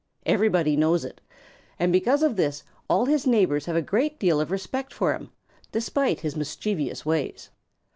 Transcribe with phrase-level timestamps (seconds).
[0.25, 1.21] Everybody knows it.
[1.77, 5.29] And because of this, all his neighbors have a great deal of respect for him,
[5.71, 7.51] despite his mischievous ways.